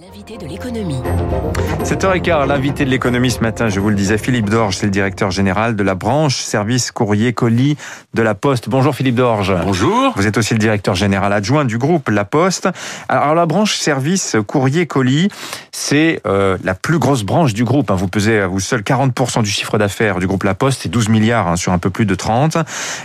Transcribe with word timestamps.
L'invité 0.00 0.38
de 0.38 0.46
l'économie. 0.46 1.02
7h15, 1.84 2.46
l'invité 2.46 2.84
de 2.86 2.90
l'économie 2.90 3.30
ce 3.30 3.40
matin, 3.40 3.68
je 3.68 3.80
vous 3.80 3.90
le 3.90 3.94
disais, 3.94 4.16
Philippe 4.16 4.48
Dorge, 4.48 4.76
c'est 4.76 4.86
le 4.86 4.92
directeur 4.92 5.30
général 5.30 5.76
de 5.76 5.82
la 5.82 5.94
branche 5.94 6.36
service 6.36 6.90
courrier 6.90 7.34
colis 7.34 7.76
de 8.14 8.22
la 8.22 8.34
Poste. 8.34 8.70
Bonjour 8.70 8.94
Philippe 8.94 9.16
Dorge. 9.16 9.54
Bonjour. 9.62 10.14
Vous 10.16 10.26
êtes 10.26 10.38
aussi 10.38 10.54
le 10.54 10.58
directeur 10.58 10.94
général 10.94 11.34
adjoint 11.34 11.66
du 11.66 11.76
groupe 11.76 12.08
La 12.08 12.24
Poste. 12.24 12.70
Alors 13.10 13.34
la 13.34 13.44
branche 13.44 13.74
service 13.74 14.36
courrier 14.46 14.86
colis, 14.86 15.28
c'est 15.70 16.22
euh, 16.26 16.56
la 16.64 16.74
plus 16.74 16.98
grosse 16.98 17.24
branche 17.24 17.52
du 17.52 17.64
groupe. 17.64 17.90
hein. 17.90 17.96
Vous 17.96 18.08
pesez 18.08 18.38
à 18.38 18.46
vous 18.46 18.60
seul 18.60 18.80
40% 18.80 19.42
du 19.42 19.50
chiffre 19.50 19.76
d'affaires 19.76 20.18
du 20.18 20.26
groupe 20.26 20.44
La 20.44 20.54
Poste, 20.54 20.80
c'est 20.82 20.88
12 20.88 21.10
milliards 21.10 21.48
hein, 21.48 21.56
sur 21.56 21.72
un 21.72 21.78
peu 21.78 21.90
plus 21.90 22.06
de 22.06 22.14
30. 22.14 22.56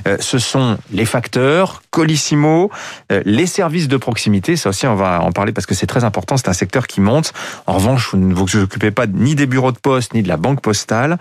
Euh, 0.08 0.16
ce 0.22 0.38
sont 0.38 0.78
les 0.92 1.06
facteurs, 1.06 1.82
Colissimo, 1.96 2.72
euh, 3.14 3.22
les 3.24 3.46
services 3.46 3.88
de 3.88 3.96
proximité. 3.96 4.58
Ça 4.58 4.68
aussi, 4.68 4.86
on 4.86 4.96
va 4.96 5.22
en 5.22 5.32
parler 5.32 5.54
parce 5.54 5.66
que 5.66 5.74
c'est 5.74 5.88
très 5.88 6.04
important. 6.04 6.36
C'est 6.36 6.50
un 6.50 6.54
secteur 6.54 6.88
qui 6.88 7.00
monte. 7.00 7.32
En 7.68 7.76
revanche, 7.76 8.10
vous 8.12 8.18
ne 8.18 8.34
vous 8.34 8.58
occupez 8.58 8.92
pas 8.92 9.08
ni 9.08 9.34
des 9.34 9.46
bureaux 9.46 9.72
de 9.72 9.78
poste 9.78 10.14
ni 10.14 10.22
de 10.22 10.28
la 10.28 10.36
banque 10.36 10.60
postale. 10.60 11.18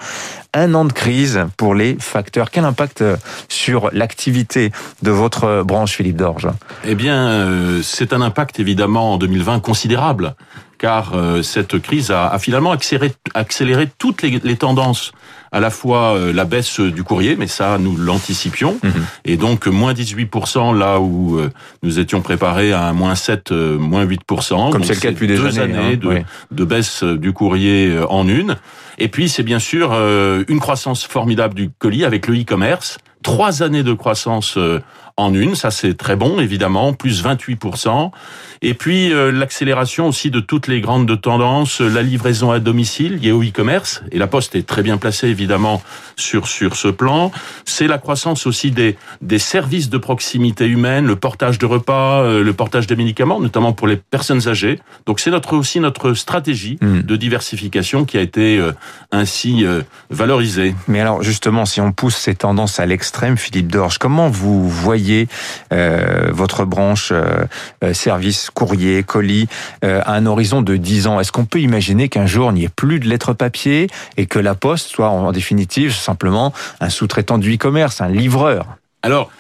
Un 0.53 0.75
an 0.75 0.85
de 0.85 0.93
crise 0.93 1.47
pour 1.57 1.77
les 1.77 1.97
facteurs. 2.01 2.51
Quel 2.51 2.65
impact 2.65 3.03
euh, 3.03 3.17
sur 3.49 3.89
l'activité 3.93 4.73
de 5.03 5.13
votre 5.13 5.63
branche, 5.63 5.93
Philippe 5.93 6.17
Dorge? 6.17 6.49
Eh 6.85 6.97
bien, 6.97 7.29
euh, 7.29 7.81
c'est 7.85 8.13
un 8.13 8.21
impact 8.21 8.59
évidemment 8.59 9.13
en 9.13 9.17
2020 9.17 9.61
considérable, 9.61 10.35
car 10.79 11.13
cette 11.43 11.79
crise 11.79 12.11
a, 12.11 12.37
finalement 12.41 12.73
accéléré, 12.73 13.89
toutes 13.97 14.23
les 14.23 14.57
tendances 14.57 15.13
à 15.55 15.61
la 15.61 15.71
fois 15.71 16.17
euh, 16.17 16.33
la 16.33 16.45
baisse 16.45 16.81
du 16.81 17.05
courrier, 17.05 17.37
mais 17.37 17.47
ça 17.47 17.79
nous 17.79 17.97
l'anticipions, 17.97 18.77
Mhm. 18.83 18.93
et 19.25 19.37
donc 19.37 19.67
moins 19.69 19.93
18% 19.95 20.73
là 20.77 20.99
où 20.99 21.39
euh, 21.39 21.49
nous 21.85 22.01
étions 22.01 22.21
préparés 22.23 22.73
à 22.73 22.89
un 22.89 22.93
moins 22.93 23.15
7, 23.15 23.53
euh, 23.53 23.79
moins 23.79 24.05
8%. 24.05 24.71
Comme 24.73 24.83
c'est 24.83 24.95
le 24.95 25.01
cas 25.01 25.11
depuis 25.13 25.29
des 25.29 25.37
deux 25.37 25.61
années, 25.61 25.79
hein, 25.95 25.97
de, 25.99 26.09
oui. 26.09 26.17
de 26.51 26.65
baisse 26.65 27.05
du 27.05 27.33
courrier 27.33 27.97
en 28.11 28.27
une. 28.27 28.57
Et 28.99 29.07
puis 29.09 29.29
c'est 29.29 29.45
bien 29.45 29.61
sûr 29.61 29.93
une 30.49 30.61
croissance 30.61 31.05
formidable 31.05 31.55
du 31.55 31.71
colis 31.79 32.05
avec 32.05 32.27
le 32.27 32.35
e-commerce. 32.41 32.99
Trois 33.23 33.63
années 33.63 33.83
de 33.85 33.93
croissance 33.93 34.59
en 35.17 35.33
une, 35.33 35.55
ça 35.55 35.71
c'est 35.71 35.95
très 35.97 36.17
bon 36.17 36.41
évidemment, 36.41 36.93
plus 36.93 37.23
28%. 37.25 38.11
Et 38.63 38.75
puis 38.75 39.13
euh, 39.13 39.31
l'accélération 39.31 40.09
aussi 40.09 40.31
de 40.31 40.41
toutes 40.41 40.67
les 40.67 40.81
grandes 40.81 41.21
tendances, 41.21 41.81
la 41.81 42.03
livraison 42.03 42.51
à 42.51 42.59
domicile 42.59 43.19
liée 43.19 43.31
au 43.31 43.43
e-commerce. 43.43 44.03
Et 44.11 44.19
la 44.19 44.27
Poste 44.27 44.57
est 44.57 44.67
très 44.67 44.83
bien 44.83 44.97
placée 44.97 45.29
évidemment 45.29 45.83
sur 46.17 46.49
sur 46.49 46.75
ce 46.77 46.89
plan. 46.89 47.31
C'est 47.65 47.87
la 47.87 47.99
croissance 47.99 48.47
aussi 48.47 48.71
des 48.71 48.97
des 49.21 49.39
services 49.39 49.91
de 49.91 49.99
proximité 49.99 50.67
humaine, 50.67 51.07
le 51.07 51.17
portage 51.17 51.59
de 51.59 51.67
repas, 51.67 52.23
euh, 52.23 52.43
le 52.43 52.53
portage 52.53 52.87
des 52.87 52.97
médicaments, 52.97 53.39
notamment 53.39 53.73
pour 53.73 53.87
les 53.87 53.97
personnes 53.97 54.49
âgées. 54.49 54.81
Donc 55.07 55.21
c'est 55.21 55.31
notre 55.31 55.57
aussi 55.57 55.79
notre 55.81 56.15
stratégie 56.15 56.79
Mhm. 56.81 57.03
de 57.03 57.17
diversification 57.17 58.05
qui 58.05 58.17
a 58.19 58.21
été 58.21 58.59
euh, 58.59 58.73
ainsi 59.13 59.65
euh, 59.65 59.83
valorisée. 60.11 60.75
Mais 60.89 61.01
alors 61.01 61.23
justement, 61.23 61.67
si 61.67 61.81
on 61.81 61.93
pousse 61.93 62.17
ces 62.17 62.35
tendances 62.35 62.81
à 62.81 62.87
l'extrême, 62.87 63.37
Philippe 63.37 63.71
Dorge, 63.71 63.99
comment 63.99 64.29
vous 64.29 64.69
voyez 64.69 65.04
euh, 65.73 66.31
votre 66.33 66.65
branche 66.65 67.11
euh, 67.13 67.45
euh, 67.83 67.95
service 67.95 68.51
courrier, 68.51 69.03
colis 69.03 69.49
à 69.83 70.15
un 70.15 70.27
horizon 70.27 70.63
de 70.63 70.77
10 70.77 71.07
ans. 71.07 71.21
Est-ce 71.21 71.33
qu'on 71.33 71.45
peut 71.45 71.61
imaginer 71.61 72.09
qu'un 72.09 72.27
jour 72.27 72.51
il 72.51 72.55
n'y 72.55 72.65
ait 72.65 72.69
plus 72.69 73.01
de 73.01 73.09
lettres 73.09 73.33
papier 73.33 73.89
et 74.17 74.27
que 74.27 74.39
la 74.39 74.55
Poste 74.55 74.89
soit 74.89 75.09
en 75.09 75.33
définitive 75.33 75.93
simplement 75.95 76.53
un 76.81 76.89
sous-traitant 76.89 77.39
du 77.39 77.55
e-commerce, 77.55 78.01
un 78.01 78.09
livreur? 78.09 78.67
Alors 79.03 79.31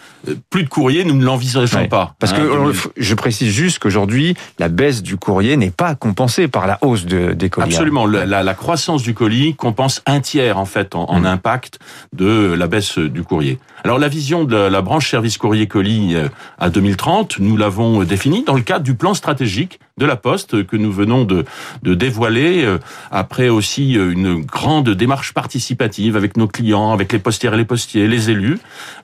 plus 0.50 0.64
de 0.64 0.68
courrier, 0.68 1.04
nous 1.04 1.14
ne 1.14 1.24
l'envisageons 1.24 1.80
Ouais. 1.80 1.88
pas. 1.88 2.14
Parce 2.18 2.32
que 2.32 2.40
Hein, 2.40 2.68
euh, 2.68 2.72
je 2.96 3.14
précise 3.14 3.52
juste 3.52 3.78
qu'aujourd'hui, 3.78 4.34
la 4.58 4.68
baisse 4.68 5.02
du 5.02 5.16
courrier 5.16 5.56
n'est 5.56 5.70
pas 5.70 5.94
compensée 5.94 6.48
par 6.48 6.66
la 6.66 6.78
hausse 6.82 7.04
de, 7.06 7.32
des 7.32 7.50
colis. 7.50 7.64
hein. 7.66 7.70
Absolument. 7.70 8.06
La, 8.06 8.42
la 8.42 8.54
croissance 8.54 9.02
du 9.02 9.14
colis 9.14 9.54
compense 9.54 10.02
un 10.06 10.20
tiers 10.20 10.58
en 10.58 10.64
fait 10.66 10.94
en, 10.94 11.04
en 11.10 11.20
Mm. 11.20 11.26
impact 11.26 11.78
de 12.12 12.54
la 12.56 12.66
baisse 12.66 12.98
du 12.98 13.22
courrier. 13.22 13.58
Alors 13.84 13.98
la 13.98 14.08
vision 14.08 14.44
de 14.44 14.56
la 14.56 14.80
branche 14.82 15.10
service 15.10 15.36
courrier 15.38 15.66
colis 15.66 16.14
euh, 16.14 16.28
à 16.58 16.70
2030, 16.70 17.38
nous 17.38 17.56
l'avons 17.56 18.02
définie 18.04 18.44
dans 18.44 18.54
le 18.54 18.62
cadre 18.62 18.84
du 18.84 18.94
plan 18.94 19.14
stratégique 19.14 19.78
de 19.98 20.06
la 20.06 20.16
Poste 20.16 20.66
que 20.66 20.76
nous 20.76 20.90
venons 20.90 21.24
de, 21.24 21.44
de 21.82 21.94
dévoiler 21.94 22.64
euh, 22.64 22.78
après 23.12 23.48
aussi 23.48 23.96
euh, 23.96 24.10
une 24.10 24.44
grande 24.44 24.90
démarche 24.90 25.32
participative 25.32 26.16
avec 26.16 26.36
nos 26.36 26.48
clients, 26.48 26.92
avec 26.92 27.12
les 27.12 27.20
postières 27.20 27.54
et 27.54 27.58
les 27.58 27.64
postiers, 27.64 28.08
les 28.08 28.30
élus. 28.30 28.58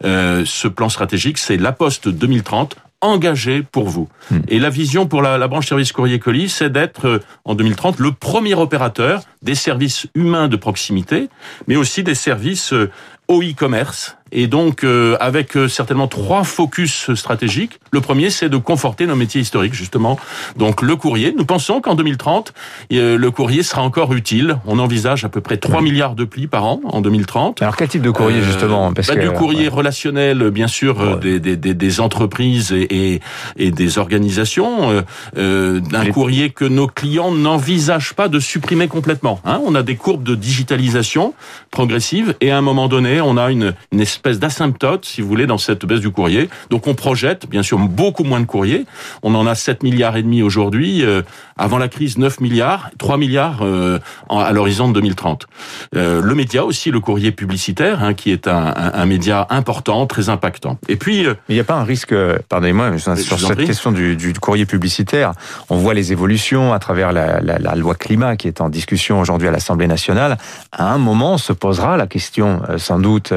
Euh, 0.04 0.42
ce 0.44 0.66
plan 0.66 0.88
stratégique, 0.88 1.38
c'est 1.38 1.56
la 1.56 1.70
Poste 1.70 2.08
2030 2.08 2.76
engagé 3.00 3.62
pour 3.62 3.88
vous. 3.88 4.08
Hmm. 4.30 4.40
Et 4.48 4.58
la 4.58 4.70
vision 4.70 5.06
pour 5.06 5.22
la, 5.22 5.38
la 5.38 5.48
branche 5.48 5.68
service 5.68 5.92
courrier 5.92 6.18
colis, 6.18 6.48
c'est 6.48 6.70
d'être 6.70 7.06
euh, 7.06 7.18
en 7.44 7.54
2030 7.54 7.98
le 7.98 8.12
premier 8.12 8.54
opérateur 8.54 9.22
des 9.42 9.54
services 9.54 10.06
humains 10.14 10.48
de 10.48 10.56
proximité, 10.56 11.28
mais 11.66 11.76
aussi 11.76 12.02
des 12.02 12.14
services 12.14 12.72
euh, 12.72 12.90
au 13.28 13.42
e-commerce. 13.42 14.16
Et 14.32 14.46
donc, 14.46 14.84
euh, 14.84 15.16
avec 15.20 15.56
euh, 15.56 15.68
certainement 15.68 16.08
trois 16.08 16.44
focus 16.44 17.12
stratégiques. 17.14 17.78
Le 17.90 18.00
premier, 18.00 18.30
c'est 18.30 18.48
de 18.48 18.56
conforter 18.56 19.06
nos 19.06 19.16
métiers 19.16 19.40
historiques, 19.40 19.74
justement. 19.74 20.18
Donc, 20.56 20.82
le 20.82 20.96
courrier. 20.96 21.34
Nous 21.36 21.44
pensons 21.44 21.80
qu'en 21.80 21.94
2030, 21.94 22.52
euh, 22.92 23.16
le 23.18 23.30
courrier 23.30 23.62
sera 23.62 23.82
encore 23.82 24.12
utile. 24.14 24.58
On 24.66 24.78
envisage 24.78 25.24
à 25.24 25.28
peu 25.28 25.40
près 25.40 25.56
3 25.56 25.82
milliards 25.82 26.14
de 26.14 26.24
plis 26.24 26.46
par 26.46 26.64
an 26.64 26.80
en 26.84 27.00
2030. 27.00 27.60
Alors 27.62 27.76
quel 27.76 27.88
type 27.88 28.02
de 28.02 28.10
courrier 28.10 28.38
Euh, 28.38 28.44
justement 28.44 28.92
Parce 28.92 29.08
bah, 29.08 29.16
que, 29.16 29.20
du 29.20 29.30
courrier 29.30 29.62
ouais. 29.62 29.68
relationnel, 29.68 30.50
bien 30.50 30.68
sûr, 30.68 30.98
Ouais. 31.00 31.16
des, 31.20 31.40
des, 31.40 31.56
des, 31.56 31.74
des 31.74 32.00
entreprises 32.00 32.72
et, 32.72 33.14
et, 33.14 33.20
et 33.56 33.70
des 33.70 33.98
organisations, 33.98 34.90
euh, 34.90 35.02
euh, 35.36 35.80
d'un 35.80 36.06
courrier 36.10 36.50
que 36.50 36.64
nos 36.64 36.86
clients 36.86 37.32
n'envisagent 37.32 38.14
pas 38.14 38.28
de 38.28 38.38
supprimer 38.38 38.86
complètement. 38.88 39.40
Hein. 39.44 39.60
On 39.64 39.74
a 39.74 39.82
des 39.82 39.96
courbes 39.96 40.22
de 40.22 40.34
digitalisation 40.34 41.34
progressive 41.70 42.34
et 42.40 42.50
à 42.50 42.58
un 42.58 42.60
moment 42.60 42.88
donné, 42.88 43.20
on 43.20 43.36
a 43.36 43.50
une, 43.50 43.74
une 43.92 44.00
espèce 44.00 44.19
d'asymptote, 44.24 45.04
si 45.04 45.20
vous 45.22 45.28
voulez, 45.28 45.46
dans 45.46 45.58
cette 45.58 45.84
baisse 45.86 46.00
du 46.00 46.10
courrier. 46.10 46.48
Donc 46.70 46.86
on 46.86 46.94
projette, 46.94 47.48
bien 47.48 47.62
sûr, 47.62 47.78
beaucoup 47.78 48.24
moins 48.24 48.40
de 48.40 48.46
courrier. 48.46 48.86
On 49.22 49.34
en 49.34 49.46
a 49.46 49.54
7 49.54 49.82
milliards 49.82 50.16
et 50.16 50.22
demi 50.22 50.42
aujourd'hui. 50.42 51.04
euh, 51.04 51.22
avant 51.56 51.76
la 51.76 51.88
crise, 51.88 52.16
9 52.16 52.40
milliards, 52.40 52.88
3 52.98 53.18
milliards 53.18 53.58
euh, 53.62 53.98
à 54.30 54.50
l'horizon 54.52 54.88
de 54.88 54.94
2030. 54.94 55.46
Euh, 55.94 56.22
le 56.22 56.34
média 56.34 56.64
aussi, 56.64 56.90
le 56.90 57.00
courrier 57.00 57.32
publicitaire, 57.32 58.02
hein, 58.02 58.14
qui 58.14 58.30
est 58.30 58.48
un, 58.48 58.72
un, 58.74 58.92
un 58.94 59.04
média 59.04 59.46
important, 59.50 60.06
très 60.06 60.30
impactant. 60.30 60.78
Et 60.88 60.96
puis, 60.96 61.26
il 61.50 61.54
n'y 61.54 61.60
a 61.60 61.64
pas 61.64 61.74
un 61.74 61.84
risque, 61.84 62.14
pardonnez-moi, 62.48 62.96
sur 62.98 63.14
cette 63.48 63.56
prie. 63.56 63.66
question 63.66 63.92
du, 63.92 64.16
du 64.16 64.32
courrier 64.32 64.64
publicitaire, 64.64 65.32
on 65.68 65.76
voit 65.76 65.92
les 65.92 66.12
évolutions 66.12 66.72
à 66.72 66.78
travers 66.78 67.12
la, 67.12 67.40
la- 67.42 67.58
la 67.58 67.74
loi 67.74 67.94
climat 67.94 68.36
qui 68.36 68.48
est 68.48 68.62
en 68.62 68.70
discussion 68.70 69.20
aujourd'hui 69.20 69.48
à 69.48 69.50
l'Assemblée 69.50 69.86
nationale. 69.86 70.38
À 70.72 70.90
un 70.94 70.98
moment 70.98 71.36
se 71.36 71.52
posera 71.52 71.98
la 71.98 72.06
question, 72.06 72.62
sans 72.78 72.98
doute, 72.98 73.34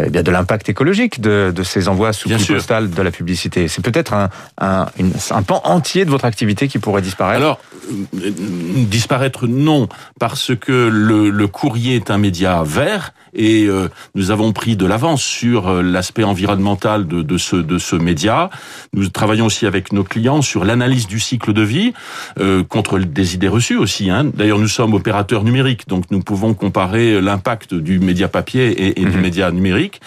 euh, 0.00 0.04
euh, 0.04 0.06
eh 0.06 0.10
bien 0.10 0.22
de 0.22 0.30
l'impact 0.30 0.68
écologique 0.68 1.20
de, 1.20 1.52
de 1.54 1.62
ces 1.62 1.88
envois 1.88 2.12
sous 2.12 2.28
Bien 2.28 2.38
sûr. 2.38 2.56
postal 2.56 2.90
de 2.90 3.02
la 3.02 3.10
publicité. 3.10 3.68
C'est 3.68 3.82
peut-être 3.82 4.12
un, 4.14 4.28
un, 4.60 4.86
un 5.30 5.42
pan 5.42 5.60
entier 5.64 6.04
de 6.04 6.10
votre 6.10 6.24
activité 6.24 6.68
qui 6.68 6.78
pourrait 6.78 7.02
disparaître. 7.02 7.36
alors, 7.40 7.60
euh, 8.14 8.30
disparaître, 8.88 9.46
non, 9.46 9.88
parce 10.18 10.52
que 10.54 10.88
le, 10.92 11.30
le 11.30 11.46
courrier 11.46 11.96
est 11.96 12.10
un 12.10 12.18
média 12.18 12.62
vert 12.64 13.12
et 13.34 13.66
euh, 13.66 13.88
nous 14.14 14.30
avons 14.30 14.52
pris 14.52 14.76
de 14.76 14.86
l'avance 14.86 15.22
sur 15.22 15.68
euh, 15.68 15.82
l'aspect 15.82 16.24
environnemental 16.24 17.06
de, 17.06 17.22
de, 17.22 17.38
ce, 17.38 17.56
de 17.56 17.78
ce 17.78 17.96
média. 17.96 18.50
Nous 18.92 19.08
travaillons 19.08 19.46
aussi 19.46 19.66
avec 19.66 19.92
nos 19.92 20.04
clients 20.04 20.42
sur 20.42 20.64
l'analyse 20.64 21.06
du 21.06 21.20
cycle 21.20 21.52
de 21.52 21.62
vie, 21.62 21.92
euh, 22.38 22.62
contre 22.64 22.98
des 22.98 23.34
idées 23.34 23.48
reçues 23.48 23.76
aussi. 23.76 24.10
Hein. 24.10 24.24
D'ailleurs, 24.34 24.58
nous 24.58 24.68
sommes 24.68 24.94
opérateurs 24.94 25.44
numériques, 25.44 25.88
donc 25.88 26.04
nous 26.10 26.20
pouvons 26.20 26.54
comparer 26.54 27.20
l'impact 27.20 27.74
du 27.74 27.98
média 27.98 28.28
papier 28.28 28.68
et, 28.70 29.00
et 29.00 29.04
du 29.04 29.10
Mhm. 29.16 29.20
média 29.20 29.50
numérique. 29.50 30.00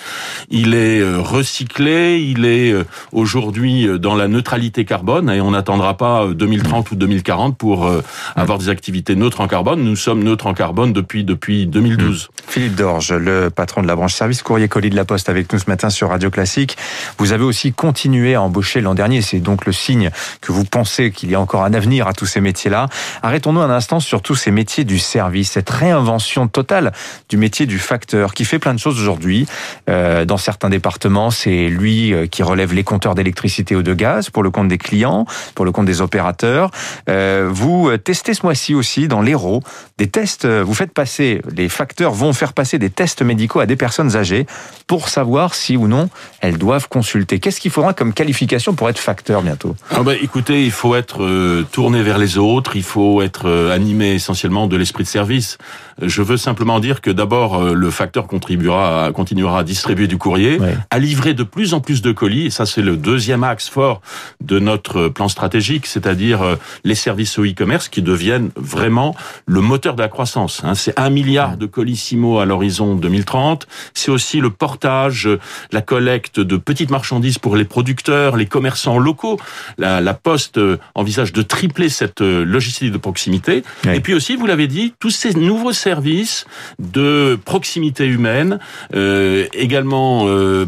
Il 0.49 0.73
est 0.73 0.99
euh, 0.99 1.19
recyclé, 1.19 2.19
il 2.19 2.45
est 2.45 2.71
euh, 2.71 2.83
aujourd'hui 3.11 3.87
euh, 3.87 3.97
dans 3.99 4.15
la 4.15 4.27
neutralité 4.27 4.85
carbone 4.85 5.29
et 5.29 5.41
on 5.41 5.51
n'attendra 5.51 5.97
pas 5.97 6.23
euh, 6.25 6.33
2030 6.33 6.91
ou 6.91 6.95
2040 6.95 7.57
pour 7.57 7.85
euh, 7.85 8.01
avoir 8.35 8.57
des 8.57 8.69
activités 8.69 9.15
neutres 9.15 9.41
en 9.41 9.47
carbone. 9.47 9.83
Nous 9.83 9.95
sommes 9.95 10.23
neutres 10.23 10.47
en 10.47 10.53
carbone 10.53 10.93
depuis 10.93 11.23
depuis 11.23 11.65
2012. 11.67 12.29
Philippe 12.47 12.75
Dorge, 12.75 13.12
le 13.17 13.49
patron 13.49 13.81
de 13.81 13.87
la 13.87 13.95
branche 13.95 14.13
service 14.13 14.41
courrier 14.43 14.67
colis 14.67 14.89
de 14.89 14.95
la 14.95 15.05
Poste 15.05 15.29
avec 15.29 15.51
nous 15.51 15.59
ce 15.59 15.69
matin 15.69 15.89
sur 15.89 16.09
Radio 16.09 16.29
Classique. 16.29 16.77
Vous 17.17 17.31
avez 17.31 17.43
aussi 17.43 17.73
continué 17.73 18.35
à 18.35 18.41
embaucher 18.41 18.81
l'an 18.81 18.93
dernier. 18.93 19.21
C'est 19.21 19.39
donc 19.39 19.65
le 19.65 19.73
signe 19.73 20.09
que 20.41 20.51
vous 20.51 20.65
pensez 20.65 21.11
qu'il 21.11 21.31
y 21.31 21.35
a 21.35 21.39
encore 21.39 21.63
un 21.63 21.73
avenir 21.73 22.07
à 22.07 22.13
tous 22.13 22.25
ces 22.25 22.41
métiers-là. 22.41 22.87
Arrêtons-nous 23.21 23.61
un 23.61 23.69
instant 23.69 23.99
sur 23.99 24.21
tous 24.21 24.35
ces 24.35 24.51
métiers 24.51 24.83
du 24.83 24.99
service, 24.99 25.51
cette 25.51 25.69
réinvention 25.69 26.47
totale 26.47 26.91
du 27.29 27.37
métier 27.37 27.65
du 27.65 27.79
facteur 27.79 28.33
qui 28.33 28.45
fait 28.45 28.59
plein 28.59 28.73
de 28.73 28.79
choses 28.79 28.99
aujourd'hui. 28.99 29.47
Euh, 29.89 30.25
dans 30.25 30.37
certains 30.37 30.69
départements, 30.69 31.31
c'est 31.31 31.67
lui 31.67 32.13
euh, 32.13 32.27
qui 32.27 32.43
relève 32.43 32.73
les 32.73 32.83
compteurs 32.83 33.15
d'électricité 33.15 33.75
ou 33.75 33.83
de 33.83 33.93
gaz 33.93 34.29
pour 34.29 34.43
le 34.43 34.51
compte 34.51 34.67
des 34.67 34.77
clients, 34.77 35.25
pour 35.55 35.65
le 35.65 35.71
compte 35.71 35.85
des 35.85 36.01
opérateurs. 36.01 36.71
Euh, 37.09 37.49
vous 37.51 37.95
testez 37.97 38.33
ce 38.33 38.45
mois-ci 38.45 38.75
aussi 38.75 39.07
dans 39.07 39.21
l'Hérault 39.21 39.61
des 39.97 40.07
tests. 40.07 40.45
Vous 40.45 40.73
faites 40.73 40.93
passer, 40.93 41.41
les 41.55 41.69
facteurs 41.69 42.13
vont 42.13 42.33
faire 42.33 42.53
passer 42.53 42.79
des 42.79 42.89
tests 42.89 43.02
tests 43.03 43.21
médicaux 43.21 43.59
à 43.59 43.65
des 43.65 43.75
personnes 43.75 44.15
âgées 44.15 44.45
pour 44.87 45.09
savoir 45.09 45.55
si 45.55 45.75
ou 45.75 45.89
non 45.89 46.09
elles 46.39 46.57
doivent 46.57 46.87
consulter. 46.87 47.39
Qu'est-ce 47.39 47.59
qu'il 47.59 47.69
faudra 47.69 47.93
comme 47.93 48.13
qualification 48.13 48.75
pour 48.75 48.89
être 48.89 48.97
facteur 48.97 49.41
bientôt? 49.41 49.75
Ah 49.91 50.03
bah, 50.03 50.13
Écoutez, 50.21 50.63
il 50.63 50.71
faut 50.71 50.95
être 50.95 51.21
euh, 51.21 51.65
tourné 51.69 52.01
vers 52.01 52.17
les 52.17 52.37
autres, 52.37 52.77
il 52.77 52.83
faut 52.83 53.21
être 53.21 53.49
euh, 53.49 53.75
animé 53.75 54.13
essentiellement 54.13 54.67
de 54.67 54.77
l'esprit 54.77 55.03
de 55.03 55.09
service. 55.09 55.57
Je 56.01 56.21
veux 56.21 56.37
simplement 56.37 56.79
dire 56.79 57.01
que 57.01 57.11
d'abord, 57.11 57.55
euh, 57.55 57.73
le 57.73 57.91
facteur 57.91 58.25
contribuera, 58.25 59.11
continuera 59.13 59.59
à 59.59 59.63
distribuer 59.65 60.07
du 60.07 60.17
courrier, 60.17 60.59
à 60.89 60.99
livrer 60.99 61.33
de 61.33 61.43
plus 61.43 61.73
en 61.73 61.81
plus 61.81 62.01
de 62.01 62.13
colis, 62.13 62.45
et 62.45 62.49
ça 62.51 62.65
c'est 62.65 62.81
le 62.81 62.95
deuxième 62.95 63.43
axe 63.43 63.67
fort 63.67 63.99
de 64.39 64.59
notre 64.59 65.09
plan 65.09 65.27
stratégique, 65.27 65.87
c'est-à-dire 65.87 66.39
les 66.85 66.95
services 66.95 67.37
au 67.37 67.43
e-commerce 67.43 67.89
qui 67.89 68.01
deviennent 68.01 68.51
vraiment 68.55 69.13
le 69.45 69.59
moteur 69.59 69.95
de 69.95 70.01
la 70.01 70.07
croissance. 70.07 70.61
Hein. 70.63 70.73
C'est 70.73 70.97
un 70.97 71.09
milliard 71.09 71.57
de 71.57 71.65
colis 71.65 71.97
CIMO 71.97 72.39
à 72.39 72.45
l'horizon 72.45 72.92
2030, 73.01 73.67
c'est 73.93 74.11
aussi 74.11 74.39
le 74.39 74.49
portage, 74.49 75.29
la 75.71 75.81
collecte 75.81 76.39
de 76.39 76.57
petites 76.57 76.91
marchandises 76.91 77.37
pour 77.37 77.55
les 77.55 77.65
producteurs, 77.65 78.37
les 78.37 78.45
commerçants 78.45 78.97
locaux. 78.97 79.39
La, 79.77 80.01
la 80.01 80.13
Poste 80.13 80.57
euh, 80.57 80.77
envisage 80.95 81.33
de 81.33 81.41
tripler 81.41 81.89
cette 81.89 82.21
euh, 82.21 82.43
logistique 82.43 82.91
de 82.91 82.97
proximité. 82.97 83.63
Et 83.91 83.99
puis 83.99 84.13
aussi, 84.13 84.35
vous 84.35 84.45
l'avez 84.45 84.67
dit, 84.67 84.93
tous 84.99 85.09
ces 85.09 85.33
nouveaux 85.33 85.73
services 85.73 86.45
de 86.79 87.37
proximité 87.43 88.05
humaine, 88.05 88.59
euh, 88.95 89.47
également 89.53 90.23
euh, 90.27 90.65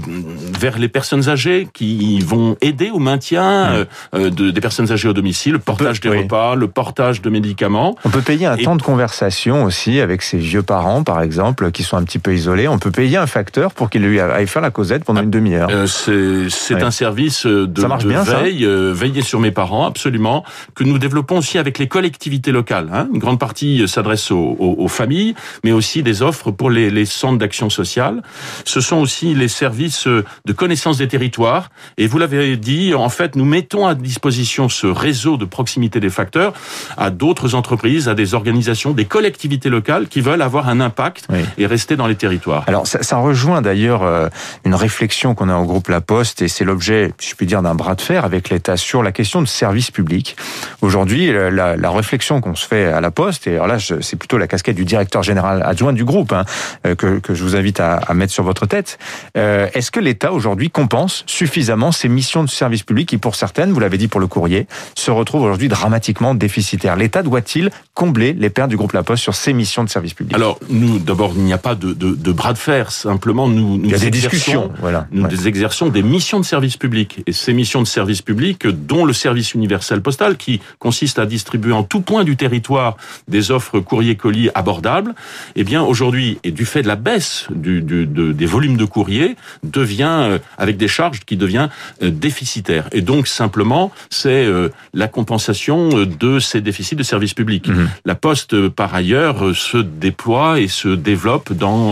vers 0.59 0.77
les 0.77 0.89
personnes 0.89 1.29
âgées 1.29 1.67
qui 1.73 2.19
vont 2.19 2.57
aider 2.61 2.89
au 2.91 2.99
maintien 2.99 3.85
euh, 4.13 4.29
de, 4.29 4.51
des 4.51 4.61
personnes 4.61 4.91
âgées 4.91 5.07
au 5.07 5.13
domicile, 5.13 5.53
le 5.53 5.59
portage 5.59 5.99
des 6.01 6.09
repas, 6.09 6.55
le 6.55 6.67
portage 6.67 7.21
de 7.21 7.29
médicaments. 7.29 7.95
On 8.03 8.09
peut 8.09 8.21
payer 8.21 8.45
un 8.45 8.57
temps 8.57 8.75
de 8.75 8.81
conversation 8.81 9.63
aussi 9.63 9.99
avec 9.99 10.21
ses 10.21 10.37
vieux 10.37 10.63
parents, 10.63 11.03
par 11.03 11.21
exemple, 11.21 11.71
qui 11.71 11.83
sont 11.83 11.97
un 11.97 12.03
petit 12.03 12.14
peu 12.19 12.33
isolés. 12.33 12.67
On 12.67 12.79
peut 12.79 12.91
payer 12.91 13.17
un 13.17 13.27
facteur 13.27 13.73
pour 13.73 13.89
qu'il 13.89 14.03
lui 14.03 14.19
aille 14.19 14.47
faire 14.47 14.61
la 14.61 14.71
causette 14.71 15.03
pendant 15.03 15.21
une 15.21 15.31
demi-heure. 15.31 15.69
c'est 15.87 16.81
un 16.81 16.91
service 16.91 17.45
de, 17.45 17.65
de 17.65 18.07
bien, 18.07 18.23
veille, 18.23 18.65
veiller 18.65 19.21
sur 19.21 19.39
mes 19.39 19.51
parents, 19.51 19.85
absolument, 19.85 20.43
que 20.73 20.83
nous 20.83 20.97
développons 20.97 21.37
aussi 21.37 21.57
avec 21.57 21.79
les 21.79 21.87
collectivités 21.87 22.51
locales. 22.51 22.89
Hein. 22.91 23.07
Une 23.13 23.19
grande 23.19 23.39
partie 23.39 23.87
s'adresse 23.87 24.31
aux, 24.31 24.55
aux, 24.59 24.87
familles, 24.87 25.35
mais 25.63 25.71
aussi 25.71 26.03
des 26.03 26.21
offres 26.21 26.51
pour 26.51 26.69
les, 26.69 26.89
les 26.89 27.05
centres 27.05 27.37
d'action 27.37 27.69
sociale. 27.69 28.21
Ce 28.63 28.81
sont 28.81 28.97
aussi 28.97 29.33
les 29.33 29.47
services 29.47 30.07
de 30.07 30.53
connaissance 30.53 30.97
des 30.97 31.07
territoires. 31.07 31.69
Et 31.97 32.07
vous 32.07 32.17
l'avez 32.17 32.57
dit, 32.57 32.93
en 32.93 33.09
fait, 33.09 33.35
nous 33.35 33.45
mettons 33.45 33.87
à 33.87 33.95
disposition 33.95 34.69
ce 34.69 34.87
réseau 34.87 35.37
de 35.37 35.45
proximité 35.45 35.99
des 35.99 36.09
facteurs 36.09 36.53
à 36.97 37.09
d'autres 37.09 37.55
entreprises, 37.55 38.09
à 38.09 38.13
des 38.13 38.33
organisations, 38.33 38.91
des 38.91 39.05
collectivités 39.05 39.69
locales 39.69 40.07
qui 40.07 40.21
veulent 40.21 40.41
avoir 40.41 40.69
un 40.69 40.79
impact 40.79 41.27
et 41.57 41.65
rester 41.65 41.95
dans 41.95 42.04
les 42.07 42.15
territoires. 42.15 42.63
Alors, 42.67 42.87
ça, 42.87 43.03
ça 43.03 43.17
rejoint 43.17 43.61
d'ailleurs 43.61 44.03
euh, 44.03 44.29
une 44.63 44.75
réflexion 44.75 45.35
qu'on 45.35 45.49
a 45.49 45.57
au 45.57 45.65
groupe 45.65 45.89
La 45.89 46.01
Poste, 46.01 46.41
et 46.41 46.47
c'est 46.47 46.65
l'objet, 46.65 47.13
si 47.19 47.31
je 47.31 47.35
puis 47.35 47.45
dire, 47.45 47.61
d'un 47.61 47.75
bras 47.75 47.95
de 47.95 48.01
fer 48.01 48.25
avec 48.25 48.49
l'État 48.49 48.77
sur 48.77 49.03
la 49.03 49.11
question 49.11 49.41
de 49.41 49.47
service 49.47 49.91
public. 49.91 50.35
Aujourd'hui, 50.81 51.31
la, 51.31 51.75
la, 51.75 51.91
réflexion 51.91 52.41
qu'on 52.41 52.55
se 52.55 52.67
fait 52.67 52.85
à 52.85 53.01
la 53.01 53.11
Poste, 53.11 53.47
et 53.47 53.55
alors 53.55 53.67
là, 53.67 53.77
c'est 53.79 54.15
plutôt 54.17 54.37
la 54.37 54.47
casquette 54.47 54.75
du 54.75 54.85
directeur 54.85 55.23
général 55.23 55.63
adjoint 55.63 55.93
du 55.93 56.05
groupe 56.05 56.33
hein, 56.33 56.45
euh, 56.85 56.95
que, 56.95 57.19
que, 57.19 57.33
je 57.33 57.43
vous 57.43 57.55
invite 57.55 57.79
à, 57.79 57.95
à, 57.95 58.13
mettre 58.13 58.33
sur 58.33 58.43
votre 58.43 58.65
tête. 58.65 58.97
Euh, 59.37 59.67
Est-ce 59.73 59.91
que 59.91 59.99
l'État 59.99 60.31
aujourd'hui 60.31 60.69
compense 60.69 61.23
suffisamment 61.25 61.91
ces 61.91 62.09
missions 62.09 62.43
de 62.43 62.49
service 62.49 62.83
public 62.83 63.09
qui, 63.09 63.17
pour 63.17 63.35
certaines, 63.35 63.71
vous 63.71 63.79
l'avez 63.79 63.97
dit 63.97 64.07
pour 64.07 64.19
le 64.19 64.27
courrier, 64.27 64.67
se 64.95 65.11
retrouvent 65.11 65.43
aujourd'hui 65.43 65.67
dramatiquement 65.67 66.35
déficitaires? 66.35 66.95
L'État 66.95 67.23
doit-il 67.23 67.69
combler 67.93 68.33
les 68.33 68.49
pertes 68.49 68.69
du 68.69 68.77
groupe 68.77 68.93
La 68.93 69.03
Poste 69.03 69.23
sur 69.23 69.35
ces 69.35 69.53
missions 69.53 69.83
de 69.83 69.89
service 69.89 70.13
public? 70.13 70.35
Alors, 70.35 70.59
nous, 70.69 70.99
d'abord, 70.99 71.33
il 71.35 71.43
n'y 71.43 71.53
a 71.53 71.57
pas 71.57 71.75
de, 71.75 71.93
de, 71.97 72.13
de, 72.13 72.31
bras 72.31 72.53
de 72.53 72.57
fer. 72.57 72.91
Simplement, 72.91 73.47
nous, 73.47 73.77
nous 73.77 73.85
il 73.85 73.91
y 73.91 73.95
a 73.95 73.99
des 73.99 74.11
discussions. 74.11 74.71
Voilà. 74.79 75.07
Nous 75.11 75.47
exerçons 75.47 75.89
des 75.89 76.03
missions 76.03 76.39
de 76.39 76.45
service 76.45 76.77
public. 76.77 77.21
Et 77.27 77.31
ces 77.31 77.53
missions 77.53 77.81
de 77.81 77.87
service 77.87 78.21
public, 78.21 78.67
dont 78.67 79.05
le 79.05 79.13
service 79.13 79.53
universel 79.53 80.01
postal, 80.01 80.37
qui 80.37 80.61
consiste 80.79 81.19
à 81.19 81.25
distribuer 81.25 81.73
en 81.73 81.83
tout 81.83 82.01
point 82.01 82.23
du 82.23 82.35
territoire 82.35 82.97
des 83.27 83.51
offres 83.51 83.79
courrier-colis 83.79 84.49
abordables, 84.55 85.13
eh 85.55 85.63
bien 85.63 85.83
aujourd'hui, 85.83 86.39
et 86.43 86.51
du 86.51 86.65
fait 86.65 86.81
de 86.81 86.87
la 86.87 86.95
baisse 86.95 87.47
du, 87.53 87.81
du, 87.81 88.05
de, 88.05 88.31
des 88.31 88.45
volumes 88.45 88.77
de 88.77 88.85
courrier, 88.85 89.35
devient 89.63 90.19
euh, 90.21 90.39
avec 90.57 90.77
des 90.77 90.87
charges 90.87 91.21
qui 91.25 91.37
devient 91.37 91.69
euh, 92.03 92.09
déficitaire. 92.09 92.87
Et 92.91 93.01
donc 93.01 93.27
simplement, 93.27 93.91
c'est 94.09 94.45
euh, 94.45 94.69
la 94.93 95.07
compensation 95.07 95.89
de 96.05 96.39
ces 96.39 96.61
déficits 96.61 96.95
de 96.95 97.03
service 97.03 97.33
public. 97.33 97.67
Mmh. 97.67 97.87
La 98.05 98.15
Poste, 98.15 98.69
par 98.69 98.95
ailleurs, 98.95 99.55
se 99.55 99.77
déploie 99.77 100.59
et 100.59 100.67
se 100.67 100.89
développe 100.89 101.53
dans 101.53 101.84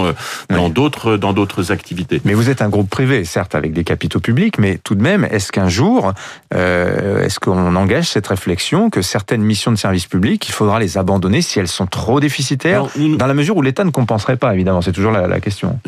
dans 0.49 0.69
d'autres 0.69 1.17
dans 1.17 1.33
d'autres 1.33 1.71
activités. 1.71 2.21
Mais 2.25 2.33
vous 2.33 2.49
êtes 2.49 2.61
un 2.61 2.69
groupe 2.69 2.89
privé, 2.89 3.25
certes, 3.25 3.55
avec 3.55 3.73
des 3.73 3.83
capitaux 3.83 4.19
publics, 4.19 4.57
mais 4.57 4.79
tout 4.83 4.95
de 4.95 5.01
même, 5.01 5.25
est-ce 5.29 5.51
qu'un 5.51 5.69
jour, 5.69 6.13
euh, 6.53 7.23
est-ce 7.23 7.39
qu'on 7.39 7.75
engage 7.75 8.09
cette 8.09 8.27
réflexion 8.27 8.89
que 8.89 9.01
certaines 9.01 9.41
missions 9.41 9.71
de 9.71 9.77
service 9.77 10.05
public, 10.05 10.47
il 10.47 10.51
faudra 10.51 10.79
les 10.79 10.97
abandonner 10.97 11.41
si 11.41 11.59
elles 11.59 11.67
sont 11.67 11.87
trop 11.87 12.19
déficitaires, 12.19 12.87
dans 13.17 13.27
la 13.27 13.33
mesure 13.33 13.57
où 13.57 13.61
l'État 13.61 13.83
ne 13.83 13.91
compenserait 13.91 14.37
pas, 14.37 14.53
évidemment, 14.53 14.81
c'est 14.81 14.91
toujours 14.91 15.11
la, 15.11 15.27
la, 15.27 15.39
question. 15.39 15.79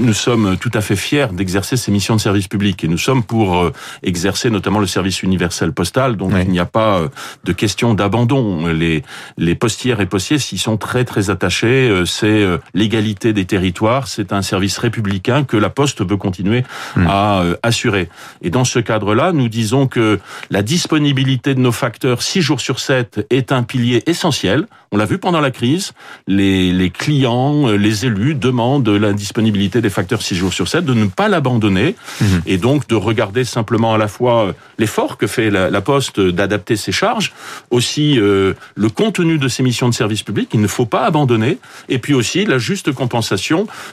Nous 0.00 0.12
sommes 0.12 0.56
tout 0.58 0.70
à 0.74 0.80
fait 0.80 0.96
fiers 0.96 1.28
d'exercer 1.32 1.76
ces 1.76 1.90
missions 1.90 2.16
de 2.16 2.20
service 2.20 2.48
public 2.48 2.84
et 2.84 2.88
nous 2.88 2.98
sommes 2.98 3.22
pour 3.22 3.58
euh, 3.58 3.72
exercer 4.02 4.50
notamment 4.50 4.78
le 4.78 4.86
service 4.86 5.22
universel 5.22 5.72
postal, 5.72 6.16
donc 6.16 6.32
il 6.40 6.50
n'y 6.50 6.58
a 6.58 6.66
pas 6.66 6.98
euh, 6.98 7.08
de 7.44 7.52
question 7.52 7.94
d'abandon. 7.94 8.66
Les, 8.68 9.02
les 9.36 9.54
postières 9.54 10.00
et 10.00 10.06
postiers 10.06 10.38
s'y 10.38 10.58
sont 10.58 10.76
très 10.76 11.04
très 11.04 11.30
attachés, 11.30 11.88
euh, 11.88 12.04
c'est 12.04 12.44
l'égalité 12.74 13.32
des 13.32 13.39
territoires, 13.44 14.08
c'est 14.08 14.32
un 14.32 14.42
service 14.42 14.78
républicain 14.78 15.44
que 15.44 15.56
la 15.56 15.70
Poste 15.70 16.06
veut 16.06 16.16
continuer 16.16 16.64
hmm. 16.96 17.06
à 17.06 17.42
assurer. 17.62 18.08
Et 18.42 18.50
dans 18.50 18.64
ce 18.64 18.78
cadre-là, 18.78 19.32
nous 19.32 19.48
disons 19.48 19.86
que 19.86 20.18
la 20.50 20.62
disponibilité 20.62 21.54
de 21.54 21.60
nos 21.60 21.72
facteurs 21.72 22.22
6 22.22 22.40
jours 22.42 22.60
sur 22.60 22.80
7 22.80 23.26
est 23.30 23.52
un 23.52 23.62
pilier 23.62 24.02
essentiel. 24.06 24.66
On 24.92 24.96
l'a 24.96 25.04
vu 25.04 25.18
pendant 25.18 25.40
la 25.40 25.50
crise, 25.50 25.92
les, 26.26 26.72
les 26.72 26.90
clients, 26.90 27.68
les 27.68 28.06
élus 28.06 28.34
demandent 28.34 28.88
la 28.88 29.12
disponibilité 29.12 29.80
des 29.80 29.90
facteurs 29.90 30.22
6 30.22 30.34
jours 30.34 30.52
sur 30.52 30.68
7, 30.68 30.84
de 30.84 30.94
ne 30.94 31.06
pas 31.06 31.28
l'abandonner 31.28 31.94
mmh. 32.20 32.24
et 32.46 32.58
donc 32.58 32.88
de 32.88 32.94
regarder 32.94 33.44
simplement 33.44 33.94
à 33.94 33.98
la 33.98 34.08
fois 34.08 34.54
l'effort 34.78 35.16
que 35.16 35.26
fait 35.26 35.50
la, 35.50 35.70
la 35.70 35.80
Poste 35.80 36.20
d'adapter 36.20 36.76
ses 36.76 36.92
charges, 36.92 37.32
aussi 37.70 38.18
euh, 38.18 38.54
le 38.74 38.88
contenu 38.88 39.38
de 39.38 39.48
ses 39.48 39.62
missions 39.62 39.88
de 39.88 39.94
service 39.94 40.22
public, 40.22 40.50
il 40.52 40.60
ne 40.60 40.66
faut 40.66 40.86
pas 40.86 41.04
abandonner, 41.04 41.58
et 41.88 41.98
puis 41.98 42.14
aussi 42.14 42.44
la 42.44 42.58
juste 42.58 42.92
compensation 42.92 43.29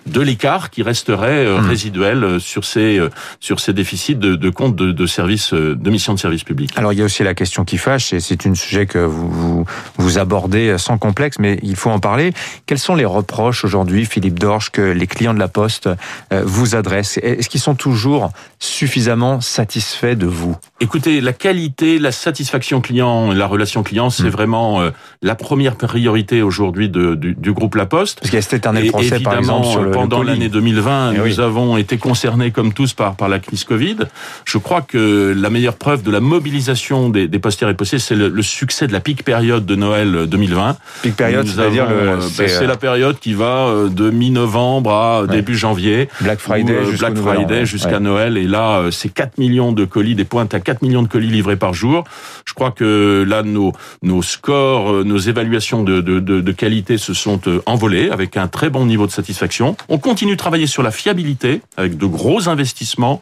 de 0.06 0.22
l'écart 0.22 0.70
qui 0.70 0.84
resterait 0.84 1.46
euh, 1.46 1.60
mmh. 1.60 1.68
résiduel 1.68 2.40
sur 2.40 2.66
ces, 2.66 2.98
euh, 2.98 3.10
sur 3.40 3.60
ces 3.60 3.74
déficits 3.74 4.16
de, 4.16 4.36
de 4.36 4.50
compte 4.50 4.76
de, 4.76 4.92
de 4.92 5.06
service, 5.06 5.54
de 5.54 5.90
mission 5.90 6.14
de 6.14 6.20
service 6.20 6.44
public. 6.44 6.72
Alors 6.76 6.94
il 6.94 7.00
y 7.00 7.02
a 7.02 7.06
aussi 7.06 7.24
la 7.24 7.34
question 7.34 7.66
qui 7.66 7.78
fâche, 7.78 8.14
et 8.14 8.20
c'est 8.20 8.46
un 8.46 8.56
sujet 8.56 8.86
que 8.86 9.00
vous, 9.00 9.30
vous, 9.30 9.66
vous, 9.98 10.18
abordez 10.18 10.78
sans 10.78 10.98
complexe, 10.98 11.38
mais 11.40 11.60
il 11.64 11.76
faut 11.76 11.90
en 11.90 12.00
parler. 12.00 12.34
Quels 12.66 12.80
sont 12.80 12.96
les 12.96 13.06
reproches 13.06 13.64
aujourd'hui, 13.64 14.06
Philippe 14.06 14.40
Dorche, 14.40 14.70
que 14.72 14.82
les 14.82 15.08
clients 15.08 15.34
de 15.34 15.40
la 15.40 15.48
Poste 15.48 15.90
euh, 16.34 16.44
vous 16.46 16.76
adressent? 16.76 17.18
Est-ce 17.18 17.50
qu'ils 17.50 17.62
sont 17.62 17.76
toujours 17.76 18.32
suffisamment 18.60 19.42
satisfaits 19.42 20.16
de 20.16 20.28
vous? 20.28 20.56
Écoutez, 20.80 21.22
la 21.22 21.34
qualité, 21.34 21.98
la 21.98 22.12
satisfaction 22.12 22.82
client, 22.82 23.32
la 23.32 23.48
relation 23.48 23.82
client, 23.82 24.12
c'est 24.12 24.26
hmm. 24.26 24.30
vraiment 24.30 24.82
euh, 24.82 24.92
la 25.24 25.34
première 25.34 25.76
priorité 25.76 26.44
aujourd'hui 26.44 26.88
du, 26.88 27.16
du, 27.18 27.52
groupe 27.52 27.74
La 27.74 27.88
Poste. 27.88 28.20
Parce 28.20 28.30
qu'il 28.30 28.38
y 28.38 28.40
a 28.40 28.44
cet 28.44 28.54
éternel 28.54 28.88
procès, 28.92 29.20
par 29.20 29.40
exemple, 29.40 29.66
sur 29.66 29.82
le, 29.82 29.90
pendant 29.90 30.22
l'année 30.22 30.50
2020, 30.50 31.14
eh 31.16 31.18
nous 31.18 31.40
avons 31.40 31.78
été 31.78 31.98
concernés 31.98 32.52
comme 32.52 32.74
tous 32.74 32.94
par, 32.94 33.16
par 33.16 33.28
la 33.28 33.40
crise 33.40 33.64
Covid. 33.64 33.98
Je 34.46 34.60
crois 34.60 34.84
que 34.84 35.34
la 35.36 35.50
meilleure 35.50 35.78
preuve 35.78 36.04
de 36.04 36.12
la 36.12 36.20
mobilisation 36.20 37.10
des, 37.10 37.28
des 37.28 37.40
postières 37.40 37.72
et 37.72 37.74
postiers, 37.74 37.98
c'est 37.98 38.14
le, 38.14 38.30
le, 38.30 38.44
succès 38.44 38.86
de 38.86 38.94
la 38.94 39.00
pic 39.00 39.24
période 39.24 39.66
de 39.66 39.76
Noël 39.76 40.28
2020. 40.28 40.78
Pic 41.02 41.16
période, 41.16 41.48
c'est-à-dire 41.48 41.88
euh, 41.90 42.18
ben, 42.18 42.22
c'est 42.22 42.62
euh, 42.62 42.68
la 42.68 42.78
période 42.78 43.18
qui 43.18 43.34
va 43.34 43.74
de 43.90 44.12
mi-novembre 44.12 44.94
à 44.94 45.26
début 45.26 45.58
janvier. 45.58 46.08
Black 46.22 46.38
Friday, 46.38 46.76
Black 47.00 47.18
Friday 47.18 47.66
jusqu'à 47.66 48.00
Noël. 48.00 48.38
Et 48.38 48.46
là, 48.46 48.84
c'est 48.92 49.10
4 49.10 49.40
millions 49.40 49.72
de 49.72 49.84
colis, 49.84 50.14
des 50.14 50.24
pointes 50.24 50.54
à 50.54 50.60
4 50.68 50.82
millions 50.82 51.02
de 51.02 51.08
colis 51.08 51.30
livrés 51.30 51.56
par 51.56 51.74
jour. 51.74 52.04
Je 52.46 52.54
crois 52.54 52.72
que 52.72 53.26
là, 53.26 53.42
nos, 53.42 53.72
nos 54.04 54.22
scores, 54.22 54.92
euh, 54.92 55.04
nos 55.06 55.18
évaluations 55.18 55.82
de, 55.82 56.02
de, 56.02 56.20
de, 56.20 56.42
de 56.42 56.52
qualité 56.52 56.98
se 56.98 57.14
sont 57.14 57.40
euh, 57.48 57.62
envolées 57.66 58.10
avec 58.10 58.36
un 58.36 58.50
très 58.50 58.70
bon 58.70 58.86
niveau 58.86 59.08
de 59.08 59.12
satisfaction. 59.12 59.78
On 59.88 59.98
continue 59.98 60.34
de 60.34 60.38
travailler 60.38 60.68
sur 60.68 60.84
la 60.84 60.92
fiabilité 60.92 61.62
avec 61.78 61.96
de 61.96 62.06
gros 62.06 62.50
investissements, 62.50 63.22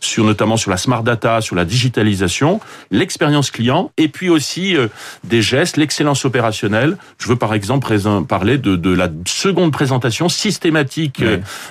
sur 0.00 0.24
notamment 0.24 0.56
sur 0.56 0.70
la 0.70 0.78
smart 0.78 1.02
data, 1.02 1.42
sur 1.42 1.54
la 1.54 1.66
digitalisation, 1.66 2.60
l'expérience 2.90 3.50
client 3.50 3.92
et 3.98 4.08
puis 4.08 4.30
aussi 4.30 4.74
euh, 4.74 4.88
des 5.22 5.42
gestes, 5.42 5.76
l'excellence 5.76 6.24
opérationnelle. 6.24 6.96
Je 7.18 7.28
veux 7.28 7.36
par 7.36 7.52
exemple 7.52 7.86
parler 8.26 8.56
de, 8.56 8.74
de 8.74 8.90
la 8.90 9.10
seconde 9.26 9.70
présentation 9.70 10.30
systématique 10.30 11.22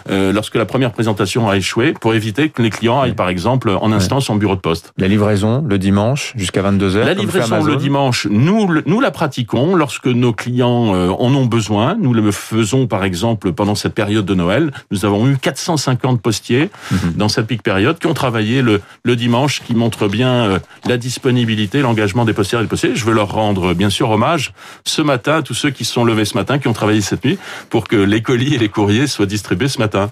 lorsque 0.08 0.56
la 0.56 0.66
première 0.66 0.92
présentation 0.92 1.50
a 1.50 1.58
échoué 1.58 1.94
pour 1.94 2.14
éviter 2.14 2.50
que 2.50 2.62
les 2.62 2.70
clients 2.70 3.02
aillent 3.02 3.16
par 3.16 3.30
exemple 3.30 3.70
en 3.70 3.92
instance 3.92 4.30
en 4.30 4.36
bureau 4.36 4.56
de 4.56 4.62
poste 4.62 4.94
livraison 5.16 5.64
le 5.68 5.78
dimanche 5.78 6.34
jusqu'à 6.36 6.62
22h 6.62 7.00
La 7.00 7.14
livraison 7.14 7.64
le 7.64 7.78
dimanche, 7.78 8.28
nous, 8.30 8.68
nous 8.86 9.00
la 9.00 9.12
pratiquons 9.12 9.76
lorsque 9.76 10.08
nos 10.08 10.34
clients 10.34 10.94
euh, 10.94 11.10
en 11.10 11.34
ont 11.34 11.46
besoin. 11.46 11.96
Nous 11.96 12.14
le 12.14 12.32
faisons 12.32 12.86
par 12.86 13.04
exemple 13.04 13.54
pendant 13.54 13.76
cette 13.76 13.94
période 13.94 14.26
de 14.26 14.36
Noël. 14.36 14.72
Nous 14.92 15.06
avons 15.06 15.28
eu 15.28 15.38
450 15.38 16.22
postiers 16.22 16.70
mhm. 16.92 17.14
dans 17.16 17.30
cette 17.30 17.48
pique 17.48 17.64
période 17.64 17.98
qui 17.98 18.08
ont 18.08 18.14
travaillé 18.14 18.62
le, 18.62 18.82
le 19.04 19.16
dimanche, 19.16 19.62
qui 19.66 19.74
montre 19.74 20.08
bien 20.10 20.32
euh, 20.32 20.60
la 20.86 20.98
disponibilité, 20.98 21.82
l'engagement 21.82 22.26
des 22.26 22.34
postières 22.34 22.60
et 22.60 22.66
des 22.66 22.70
postiers. 22.70 22.96
Je 22.96 23.06
veux 23.06 23.14
leur 23.14 23.32
rendre 23.32 23.74
bien 23.74 23.90
sûr 23.90 24.10
hommage 24.10 24.54
ce 24.84 25.02
matin 25.02 25.38
à 25.38 25.42
tous 25.42 25.54
ceux 25.54 25.70
qui 25.70 25.86
sont 25.86 26.04
levés 26.04 26.26
ce 26.26 26.36
matin, 26.36 26.60
qui 26.60 26.68
ont 26.68 26.74
travaillé 26.74 27.00
cette 27.02 27.24
nuit 27.24 27.38
pour 27.70 27.88
que 27.88 27.96
les 27.96 28.22
colis 28.22 28.56
et 28.56 28.58
les 28.58 28.70
courriers 28.70 29.08
soient 29.08 29.26
distribués 29.26 29.70
ce 29.70 29.80
matin. 29.80 30.10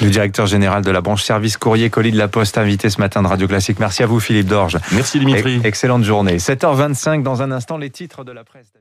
Le 0.00 0.08
directeur 0.08 0.46
général 0.46 0.82
de 0.82 0.90
la 0.90 1.02
branche 1.02 1.24
service 1.24 1.58
courrier 1.58 1.90
colis 1.90 2.12
de 2.12 2.18
la 2.18 2.28
Poste 2.28 2.56
invité 2.56 2.88
ce 2.88 3.00
matin 3.00 3.22
de 3.22 3.28
Radio 3.28 3.46
Classique. 3.46 3.78
Merci 3.80 4.02
à 4.02 4.06
vous 4.06 4.18
Philippe 4.18 4.45
Dorge. 4.46 4.78
Merci 4.92 5.18
Dimitri. 5.18 5.60
Excellente 5.64 6.04
journée. 6.04 6.38
7h25 6.38 7.22
dans 7.22 7.42
un 7.42 7.50
instant 7.50 7.78
les 7.78 7.90
titres 7.90 8.24
de 8.24 8.32
la 8.32 8.44
presse. 8.44 8.76